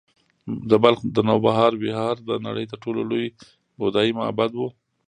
د 0.69 0.71
بلخ 0.83 0.99
د 1.15 1.17
نوبهار 1.29 1.71
ویهار 1.81 2.15
د 2.29 2.31
نړۍ 2.47 2.65
تر 2.71 2.77
ټولو 2.83 3.01
لوی 3.11 3.27
بودایي 3.79 4.11
معبد 4.19 4.51
و 4.55 4.59